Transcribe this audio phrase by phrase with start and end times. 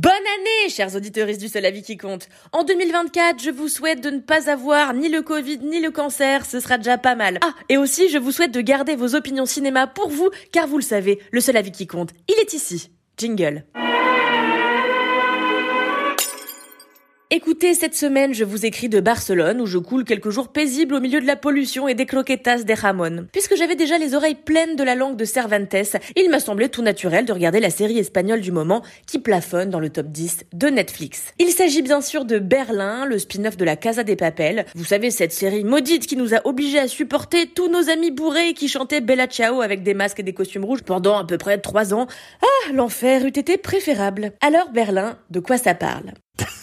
[0.00, 2.28] Bonne année, chers auditeurs du Seul Avis qui compte.
[2.52, 6.46] En 2024, je vous souhaite de ne pas avoir ni le Covid ni le cancer,
[6.46, 7.40] ce sera déjà pas mal.
[7.42, 10.78] Ah, et aussi, je vous souhaite de garder vos opinions cinéma pour vous, car vous
[10.78, 12.92] le savez, le seul avis qui compte, il est ici.
[13.16, 13.64] Jingle.
[17.30, 21.00] Écoutez, cette semaine, je vous écris de Barcelone où je coule quelques jours paisibles au
[21.00, 23.26] milieu de la pollution et des croquetas de jamon.
[23.32, 26.80] Puisque j'avais déjà les oreilles pleines de la langue de Cervantes, il m'a semblé tout
[26.80, 30.68] naturel de regarder la série espagnole du moment qui plafonne dans le top 10 de
[30.68, 31.34] Netflix.
[31.38, 34.64] Il s'agit bien sûr de Berlin, le spin-off de la Casa des Papel.
[34.74, 38.54] Vous savez, cette série maudite qui nous a obligés à supporter tous nos amis bourrés
[38.54, 41.58] qui chantaient Bella Ciao avec des masques et des costumes rouges pendant à peu près
[41.58, 42.06] trois ans.
[42.40, 44.32] Ah, l'enfer eût été préférable.
[44.40, 46.14] Alors Berlin, de quoi ça parle?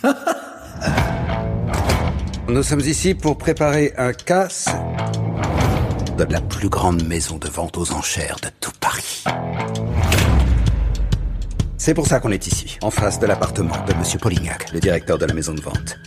[2.47, 4.69] Nous sommes ici pour préparer un casse
[6.15, 9.23] de la plus grande maison de vente aux enchères de tout Paris.
[11.77, 15.17] C'est pour ça qu'on est ici, en face de l'appartement de Monsieur Polignac, le directeur
[15.17, 15.97] de la maison de vente.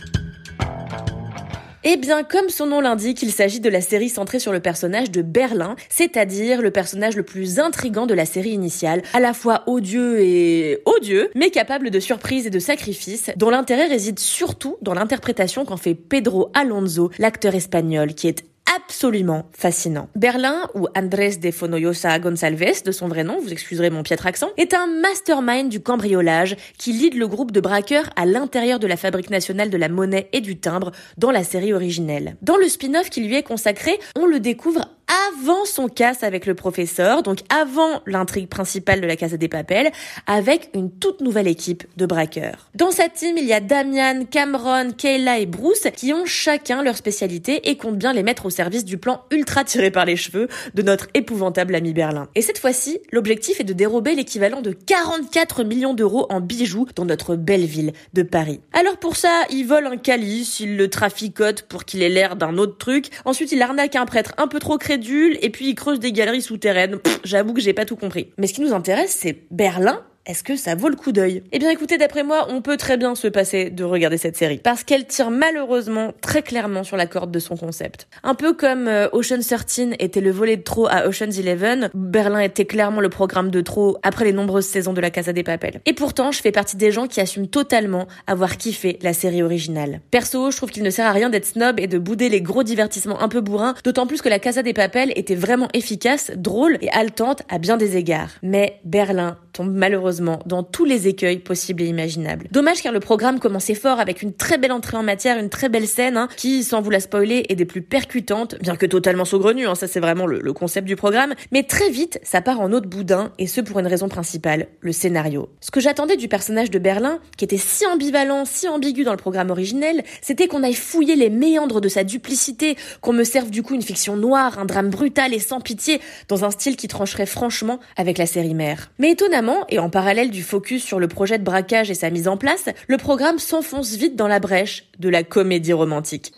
[1.85, 5.11] Eh bien, comme son nom l'indique, il s'agit de la série centrée sur le personnage
[5.11, 9.63] de Berlin, c'est-à-dire le personnage le plus intrigant de la série initiale, à la fois
[9.65, 14.93] odieux et odieux, mais capable de surprises et de sacrifices, dont l'intérêt réside surtout dans
[14.93, 18.43] l'interprétation qu'en fait Pedro Alonso, l'acteur espagnol, qui est
[18.89, 20.09] absolument fascinant.
[20.15, 24.49] Berlin, ou Andrés de Fonoyosa Gonçalves, de son vrai nom, vous excuserez mon piètre accent,
[24.57, 28.97] est un mastermind du cambriolage qui lead le groupe de braqueurs à l'intérieur de la
[28.97, 32.35] Fabrique nationale de la monnaie et du timbre dans la série originelle.
[32.41, 36.53] Dans le spin-off qui lui est consacré, on le découvre avant son casse avec le
[36.53, 39.91] professeur, donc avant l'intrigue principale de la Casa des Papels,
[40.27, 42.69] avec une toute nouvelle équipe de braqueurs.
[42.75, 46.95] Dans sa team, il y a Damian, Cameron, Kayla et Bruce qui ont chacun leur
[46.95, 50.47] spécialité et comptent bien les mettre au service du plan ultra tiré par les cheveux
[50.75, 52.27] de notre épouvantable ami Berlin.
[52.35, 57.05] Et cette fois-ci, l'objectif est de dérober l'équivalent de 44 millions d'euros en bijoux dans
[57.05, 58.61] notre belle ville de Paris.
[58.73, 62.57] Alors pour ça, ils volent un calice, ils le traficotent pour qu'il ait l'air d'un
[62.57, 64.98] autre truc, ensuite il arnaque un prêtre un peu trop crédible
[65.41, 66.99] et puis il creuse des galeries souterraines.
[67.23, 68.31] J'avoue que j'ai pas tout compris.
[68.37, 71.41] Mais ce qui nous intéresse, c'est Berlin est-ce que ça vaut le coup d'œil?
[71.51, 74.59] Eh bien écoutez, d'après moi, on peut très bien se passer de regarder cette série.
[74.59, 78.07] Parce qu'elle tire malheureusement très clairement sur la corde de son concept.
[78.21, 82.41] Un peu comme euh, Ocean 13 était le volet de trop à Ocean's 11, Berlin
[82.41, 85.81] était clairement le programme de trop après les nombreuses saisons de la Casa des Papel.
[85.87, 89.99] Et pourtant, je fais partie des gens qui assument totalement avoir kiffé la série originale.
[90.11, 92.61] Perso, je trouve qu'il ne sert à rien d'être snob et de bouder les gros
[92.61, 96.77] divertissements un peu bourrins, d'autant plus que la Casa des Papel était vraiment efficace, drôle
[96.81, 98.29] et haletante à bien des égards.
[98.43, 102.47] Mais Berlin tombe malheureusement dans tous les écueils possibles et imaginables.
[102.51, 105.69] Dommage car le programme commençait fort avec une très belle entrée en matière, une très
[105.69, 109.25] belle scène hein, qui, sans vous la spoiler, est des plus percutantes, bien que totalement
[109.25, 112.59] saugrenue, hein, ça c'est vraiment le, le, concept du programme, mais très vite ça part
[112.59, 115.49] en autre boudin et ce pour une raison principale, le scénario.
[115.61, 119.17] Ce que j'attendais du personnage de Berlin, qui était si ambivalent, si ambigu dans le
[119.17, 123.63] programme originel, c'était qu'on aille fouiller les méandres de sa duplicité, qu'on me serve du
[123.63, 127.25] coup une fiction noire, un drame brutal et sans pitié, dans un style qui trancherait
[127.25, 128.91] franchement avec la série mère.
[128.99, 132.29] Mais étonnamment, et en parallèle du focus sur le projet de braquage et sa mise
[132.29, 136.31] en place, le programme s'enfonce vite dans la brèche de la comédie romantique.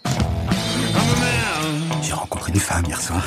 [2.02, 3.24] J'ai rencontré une femme hier soir.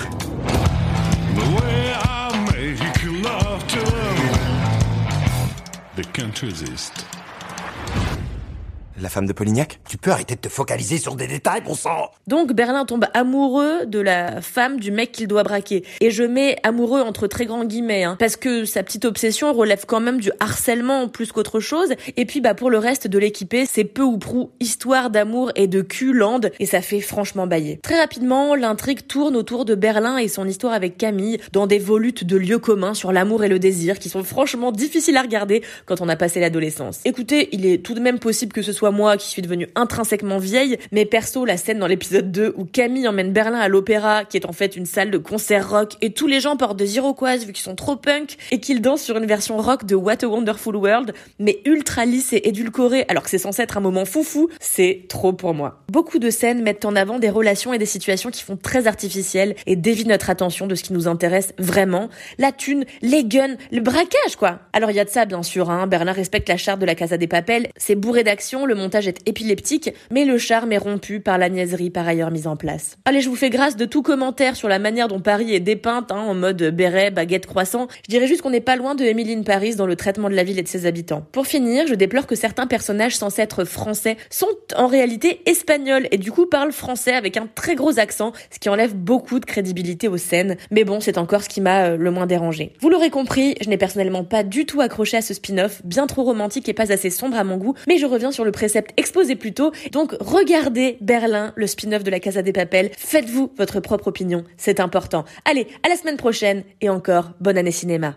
[9.02, 12.12] La femme de Polignac Tu peux arrêter de te focaliser sur des détails, bon sang
[12.28, 15.82] Donc Berlin tombe amoureux de la femme du mec qu'il doit braquer.
[16.00, 19.84] Et je mets amoureux entre très grands guillemets, hein, parce que sa petite obsession relève
[19.84, 21.94] quand même du harcèlement plus qu'autre chose.
[22.16, 25.66] Et puis bah pour le reste de l'équipé, c'est peu ou prou histoire d'amour et
[25.66, 27.80] de cul land, et ça fait franchement bailler.
[27.82, 32.22] Très rapidement, l'intrigue tourne autour de Berlin et son histoire avec Camille, dans des volutes
[32.22, 36.00] de lieux communs sur l'amour et le désir, qui sont franchement difficiles à regarder quand
[36.00, 37.00] on a passé l'adolescence.
[37.04, 40.38] Écoutez, il est tout de même possible que ce soit moi qui suis devenue intrinsèquement
[40.38, 44.36] vieille, mais perso, la scène dans l'épisode 2 où Camille emmène Berlin à l'opéra, qui
[44.36, 47.46] est en fait une salle de concert rock, et tous les gens portent des iroquoises
[47.46, 50.26] vu qu'ils sont trop punk, et qu'ils dansent sur une version rock de What a
[50.26, 54.48] Wonderful World, mais ultra lisse et édulcorée, alors que c'est censé être un moment foufou,
[54.60, 55.82] c'est trop pour moi.
[55.90, 59.54] Beaucoup de scènes mettent en avant des relations et des situations qui font très artificielles
[59.66, 62.08] et dévient notre attention de ce qui nous intéresse vraiment,
[62.38, 64.60] la thune, les guns, le braquage quoi.
[64.72, 65.86] Alors il y a de ça bien sûr, hein.
[65.86, 69.20] Berlin respecte la charte de la Casa des Papels, c'est bourré d'action, le montage est
[69.26, 72.96] épileptique, mais le charme est rompu par la niaiserie par ailleurs mise en place.
[73.04, 76.12] Allez, je vous fais grâce de tout commentaire sur la manière dont Paris est dépeinte,
[76.12, 77.88] hein, en mode béret, baguette, croissant.
[78.04, 80.44] Je dirais juste qu'on n'est pas loin de Emily Paris dans le traitement de la
[80.44, 81.26] ville et de ses habitants.
[81.32, 84.46] Pour finir, je déplore que certains personnages censés être français sont
[84.76, 88.68] en réalité espagnols et du coup parlent français avec un très gros accent, ce qui
[88.68, 90.56] enlève beaucoup de crédibilité aux scènes.
[90.70, 92.72] Mais bon, c'est encore ce qui m'a euh, le moins dérangé.
[92.80, 96.22] Vous l'aurez compris, je n'ai personnellement pas du tout accroché à ce spin-off, bien trop
[96.22, 98.52] romantique et pas assez sombre à mon goût, mais je reviens sur le
[98.96, 99.72] exposé plus tôt.
[99.92, 104.80] Donc regardez Berlin, le spin-off de la Casa des Papel, faites-vous votre propre opinion, c'est
[104.80, 105.24] important.
[105.44, 108.16] Allez, à la semaine prochaine et encore bonne année cinéma.